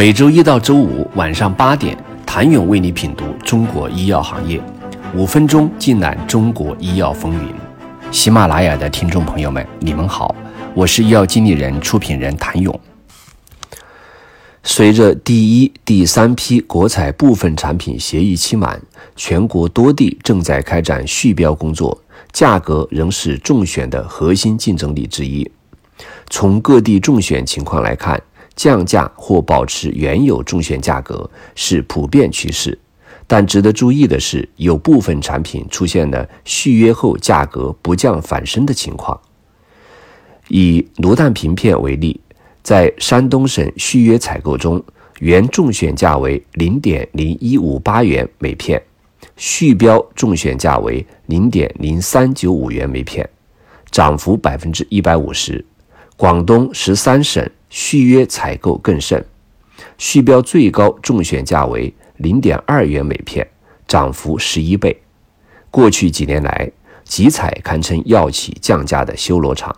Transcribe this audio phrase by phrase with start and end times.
[0.00, 4.58] 每周一到周五晚上八点，谭勇为你品读中国医药行业，
[5.14, 7.54] 五分钟尽览中国医药风云。
[8.10, 10.34] 喜马拉雅的听众朋友们，你们好，
[10.72, 12.80] 我是医药经理人、出品人谭勇。
[14.62, 18.80] 随着第一、第三批国采部分产品协议期满，
[19.16, 25.46] 全国多地正在开展续标工作，价格仍是中选的核心竞争力之一。
[26.30, 28.18] 从各地中选情况来看，
[28.60, 32.78] 降价或保持原有中选价格是普遍趋势。
[33.26, 39.18] 但值得注意的是，有部分产品出现了续约后价格不降反升的情况。
[40.48, 42.20] 以卤蛋平片为例。
[42.62, 44.82] 在山东省续约采购中，
[45.20, 48.80] 原中选价为零点零一五八元每片，
[49.34, 53.26] 续标中选价为零点零三九五元每片，
[53.90, 55.64] 涨幅百分之一百五十。
[56.18, 59.24] 广东十三省续约采购更甚，
[59.96, 63.48] 续标最高中选价为零点二元每片，
[63.88, 65.00] 涨幅十一倍。
[65.70, 66.70] 过去几年来，
[67.04, 69.74] 集采堪称药企降价的修罗场。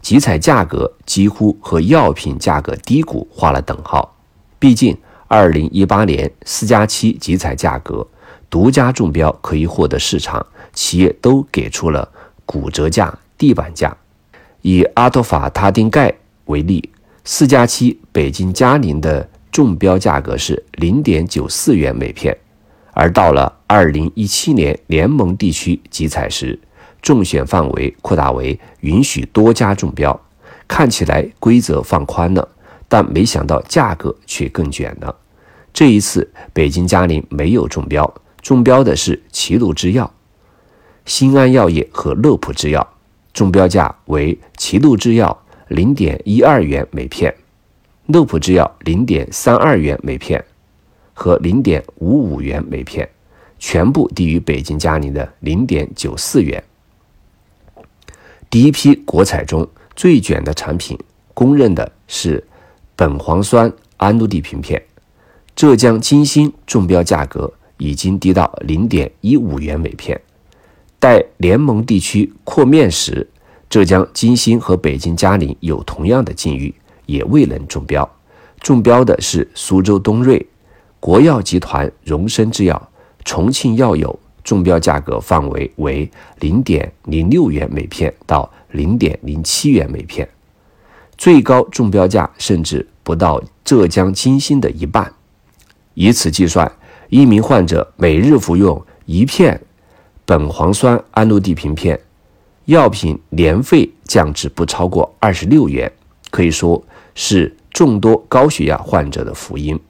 [0.00, 4.16] 集采价格几乎和药品价格低谷画了等号。
[4.60, 4.96] 毕竟，
[5.26, 8.06] 二零一八年四加七集采价格
[8.48, 12.08] 独家中标可以获得市场，企业都给出了
[12.46, 13.96] 骨折价、地板价。
[14.62, 16.90] 以阿托法他汀钙为例，
[17.30, 22.34] 四加七北京嘉宁的中标价格是零点九四元每片，
[22.94, 26.58] 而到了二零一七年联盟地区集采时，
[27.02, 30.18] 中选范围扩大为允许多家中标，
[30.66, 32.48] 看起来规则放宽了，
[32.88, 35.14] 但没想到价格却更卷了。
[35.74, 40.10] 这一次，北京嘉宁没有中标，中标的是齐鲁制药、
[41.04, 42.94] 新安药业和乐普制药，
[43.34, 47.34] 中标价为齐鲁制药零点一二元每片，
[48.06, 50.42] 乐普制药零点三二元每片
[51.12, 53.08] 和零点五五元每片，
[53.58, 56.62] 全部低于北京嘉宁的零点九四元。
[58.48, 60.98] 第一批国采中最卷的产品，
[61.34, 62.42] 公认的是
[62.96, 64.82] 苯磺酸氨氯地平片。
[65.54, 70.18] 浙江金星中标价格已经低到零点一五元每片。
[70.98, 73.28] 待联盟地区扩面时，
[73.70, 76.74] 浙江金星和北京嘉宁有同样的境遇，
[77.06, 78.08] 也未能中标。
[78.60, 80.44] 中标的是苏州东瑞、
[81.00, 82.90] 国药集团、荣生制药、
[83.24, 84.18] 重庆药友。
[84.44, 90.26] 中标价格范围为零点零六元每片到零点零七元每片，
[91.18, 95.12] 最高中标价甚至不到浙江金星的一半。
[95.92, 96.72] 以此计算，
[97.10, 99.60] 一名患者每日服用一片
[100.26, 102.00] 苯磺酸氨氯地平片，
[102.68, 105.90] 药品年费降至不超过二十六元，
[106.30, 106.84] 可以说
[107.14, 109.80] 是众多高血压患者的福音。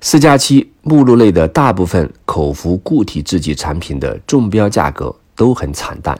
[0.00, 6.18] 四加七目录内的大部分口服固体制剂产品的中标价格都很惨淡，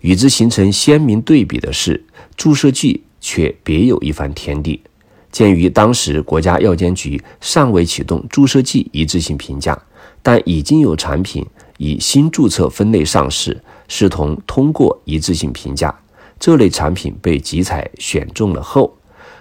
[0.00, 2.04] 与之形成鲜明对比的是，
[2.36, 4.82] 注射剂却别有一番天地。
[5.30, 9.80] 鉴于当时国家药监局尚未启动注射剂一致性评价，
[10.24, 15.94] 但已经有产品以新注册分类上市，视同通过一致性评价，
[16.38, 18.92] 这类产品被集采选中了后。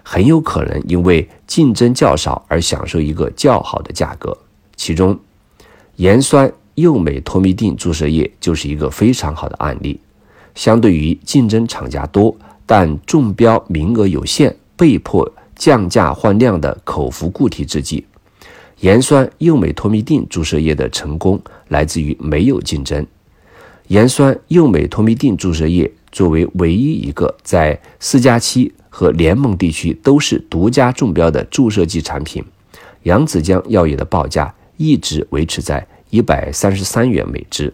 [0.07, 4.38] 很有可能因为竞争较少而享受一个较好的价格，
[4.75, 5.19] 其中
[5.95, 10.00] 盐酸右美托密定注射液就是一个非常好的案例。
[10.53, 12.35] 相对于竞争厂家多
[12.67, 18.06] 但中标名额有限、被迫降价换量的口服固体制剂，
[18.81, 23.03] 盐酸右美托密定注射液的成功来自于没有竞争。
[23.88, 28.72] 盐酸右美托密定注射液作为唯一一个在四加七。
[28.97, 32.41] 和联盟地区都是独家中标的注射剂产品，
[33.03, 37.74] 扬子江药业的报价一直维持在一百三十三元每支。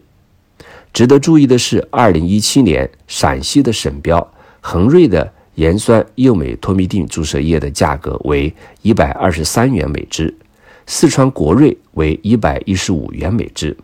[0.91, 8.51] 值得注意的是，二零一七年陕西的省标恒瑞的盐酸右美托密定注射液的价格为
[8.81, 10.35] 一百二十三元每支，
[10.87, 13.77] 四川国瑞为一百一十五元每支。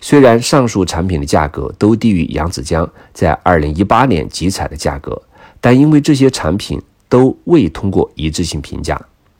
[0.00, 5.20] 虽然上述产品的价格都低于扬子江在二零一八年集采的价格。
[5.62, 8.98] 但因为这些产品都未通过一致性评价，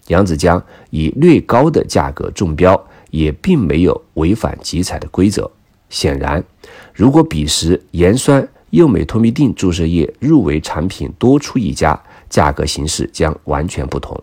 [0.08, 2.78] 扬子江以略高的价格中标，
[3.10, 5.50] 也并没有违反集采的规则。
[5.88, 6.44] 显然，
[6.92, 11.98] 如果彼时盐酸右美托密定注射液入围产品多出一家，
[12.28, 14.22] 价格形势将完全不同。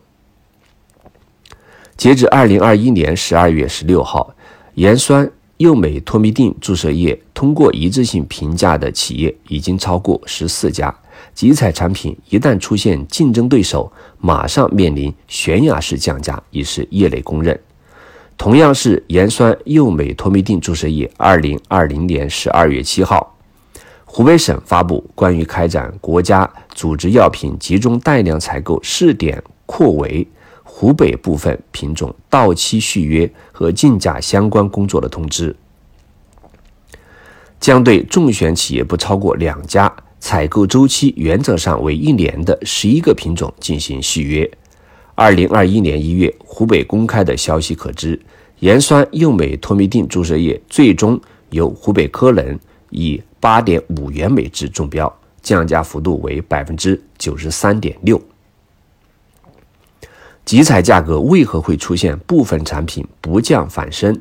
[1.97, 4.35] 截至二零二一年十二月十六号，
[4.75, 10.93] 盐酸右美托密定注射液通过一致性评价的企业已经超过十四家。
[11.33, 17.59] 集采产品一旦出现竞争对手，马上面临悬崖式降价，已是业内公认。
[18.37, 23.35] 同样是盐酸右美托密定注射液，二零二零年十二月七号，
[24.05, 30.27] 湖北省发布关于开展国家组织药品集中带量采购试点扩围。
[30.69, 35.55] 湖北部分品种到期续约和竞价相关工作的通知，
[37.59, 44.49] 将对中选企业不超过两家、采购周期原则上为一年的十一个品种进行续约。
[45.15, 48.19] 二零二一年一月，湖北公开的消息可知，
[48.59, 51.19] 盐酸右美托密定注射液最终
[51.49, 52.59] 由湖北科能
[52.91, 55.11] 以八点五元每支中标，
[55.41, 58.21] 降价幅度为百分之九十三点六。
[60.47, 64.17] 集采价格为何会出现部分产品不降反升？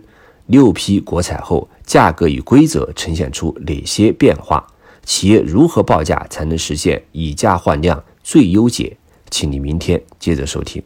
[0.46, 4.67] 六批国采后，价格与规则呈现出哪些变化？
[5.05, 8.96] 企业如何报价才能实现以价换量最优解？
[9.31, 10.82] 请你明天接着收听。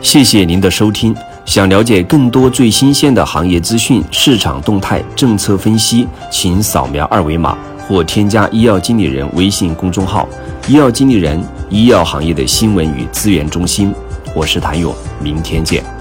[0.00, 1.12] 谢谢您的收听。
[1.44, 7.58] 想了解更多最新鲜的行业资讯、市场动态、政策分析，请扫描二维码
[7.88, 10.28] 或添加医药经理人微信公众号
[10.68, 13.92] “医药经理人”医药行业的新闻与资源中心。
[14.34, 15.97] 我是谭勇，明天见。